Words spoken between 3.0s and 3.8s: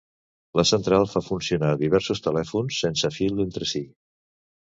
fil entre